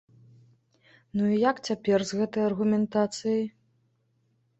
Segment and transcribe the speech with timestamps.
[1.19, 3.45] Ну і як цяпер з гэтай аргументацыяй?